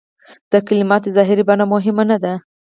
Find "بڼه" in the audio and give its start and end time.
1.49-1.65